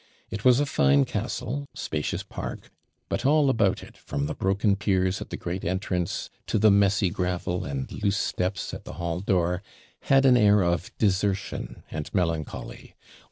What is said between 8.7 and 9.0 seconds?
at the